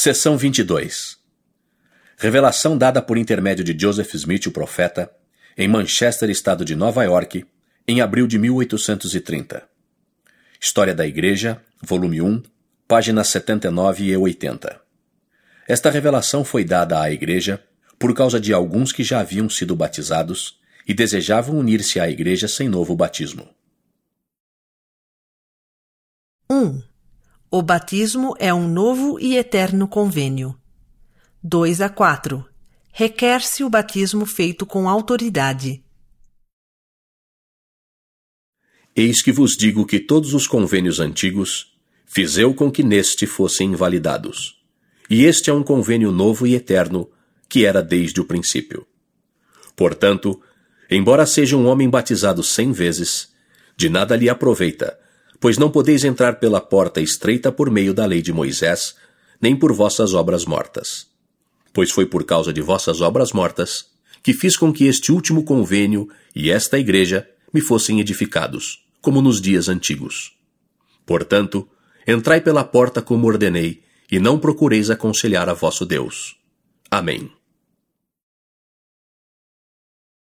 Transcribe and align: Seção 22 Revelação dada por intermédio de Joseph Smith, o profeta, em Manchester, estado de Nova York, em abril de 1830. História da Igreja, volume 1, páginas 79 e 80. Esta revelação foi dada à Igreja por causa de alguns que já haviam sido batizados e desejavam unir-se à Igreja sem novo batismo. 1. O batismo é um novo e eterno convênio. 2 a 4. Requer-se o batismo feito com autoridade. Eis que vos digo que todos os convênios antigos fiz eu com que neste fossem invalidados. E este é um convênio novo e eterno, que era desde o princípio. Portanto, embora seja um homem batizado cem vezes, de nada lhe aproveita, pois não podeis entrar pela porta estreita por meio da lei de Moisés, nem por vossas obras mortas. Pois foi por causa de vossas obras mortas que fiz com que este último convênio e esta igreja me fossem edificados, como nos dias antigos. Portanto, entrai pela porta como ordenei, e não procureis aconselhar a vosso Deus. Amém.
Seção 0.00 0.38
22 0.38 1.18
Revelação 2.16 2.78
dada 2.78 3.02
por 3.02 3.18
intermédio 3.18 3.64
de 3.64 3.76
Joseph 3.76 4.14
Smith, 4.14 4.46
o 4.46 4.52
profeta, 4.52 5.10
em 5.56 5.66
Manchester, 5.66 6.30
estado 6.30 6.64
de 6.64 6.76
Nova 6.76 7.02
York, 7.02 7.44
em 7.84 8.00
abril 8.00 8.28
de 8.28 8.38
1830. 8.38 9.68
História 10.60 10.94
da 10.94 11.04
Igreja, 11.04 11.60
volume 11.82 12.22
1, 12.22 12.44
páginas 12.86 13.26
79 13.26 14.04
e 14.04 14.16
80. 14.16 14.80
Esta 15.66 15.90
revelação 15.90 16.44
foi 16.44 16.62
dada 16.62 17.02
à 17.02 17.10
Igreja 17.10 17.60
por 17.98 18.14
causa 18.14 18.38
de 18.38 18.52
alguns 18.52 18.92
que 18.92 19.02
já 19.02 19.18
haviam 19.18 19.50
sido 19.50 19.74
batizados 19.74 20.60
e 20.86 20.94
desejavam 20.94 21.58
unir-se 21.58 21.98
à 21.98 22.08
Igreja 22.08 22.46
sem 22.46 22.68
novo 22.68 22.94
batismo. 22.94 23.48
1. 26.48 26.87
O 27.50 27.62
batismo 27.62 28.34
é 28.38 28.52
um 28.52 28.68
novo 28.68 29.18
e 29.18 29.34
eterno 29.34 29.88
convênio. 29.88 30.54
2 31.42 31.80
a 31.80 31.88
4. 31.88 32.44
Requer-se 32.92 33.64
o 33.64 33.70
batismo 33.70 34.26
feito 34.26 34.66
com 34.66 34.86
autoridade. 34.86 35.82
Eis 38.94 39.22
que 39.22 39.32
vos 39.32 39.56
digo 39.56 39.86
que 39.86 39.98
todos 39.98 40.34
os 40.34 40.46
convênios 40.46 41.00
antigos 41.00 41.74
fiz 42.04 42.36
eu 42.36 42.52
com 42.52 42.70
que 42.70 42.82
neste 42.82 43.26
fossem 43.26 43.70
invalidados. 43.70 44.62
E 45.08 45.24
este 45.24 45.48
é 45.48 45.52
um 45.54 45.62
convênio 45.62 46.12
novo 46.12 46.46
e 46.46 46.54
eterno, 46.54 47.10
que 47.48 47.64
era 47.64 47.82
desde 47.82 48.20
o 48.20 48.26
princípio. 48.26 48.86
Portanto, 49.74 50.38
embora 50.90 51.24
seja 51.24 51.56
um 51.56 51.66
homem 51.66 51.88
batizado 51.88 52.42
cem 52.42 52.72
vezes, 52.72 53.32
de 53.74 53.88
nada 53.88 54.14
lhe 54.16 54.28
aproveita, 54.28 54.98
pois 55.40 55.58
não 55.58 55.70
podeis 55.70 56.04
entrar 56.04 56.38
pela 56.38 56.60
porta 56.60 57.00
estreita 57.00 57.52
por 57.52 57.70
meio 57.70 57.94
da 57.94 58.06
lei 58.06 58.22
de 58.22 58.32
Moisés, 58.32 58.96
nem 59.40 59.56
por 59.56 59.72
vossas 59.72 60.14
obras 60.14 60.44
mortas. 60.44 61.06
Pois 61.72 61.90
foi 61.90 62.06
por 62.06 62.24
causa 62.24 62.52
de 62.52 62.60
vossas 62.60 63.00
obras 63.00 63.32
mortas 63.32 63.86
que 64.22 64.32
fiz 64.32 64.56
com 64.56 64.72
que 64.72 64.86
este 64.86 65.12
último 65.12 65.44
convênio 65.44 66.08
e 66.34 66.50
esta 66.50 66.78
igreja 66.78 67.28
me 67.52 67.60
fossem 67.60 68.00
edificados, 68.00 68.84
como 69.00 69.22
nos 69.22 69.40
dias 69.40 69.68
antigos. 69.68 70.36
Portanto, 71.06 71.68
entrai 72.06 72.40
pela 72.40 72.64
porta 72.64 73.00
como 73.00 73.26
ordenei, 73.26 73.82
e 74.10 74.18
não 74.18 74.38
procureis 74.38 74.90
aconselhar 74.90 75.48
a 75.48 75.54
vosso 75.54 75.84
Deus. 75.84 76.36
Amém. 76.90 77.30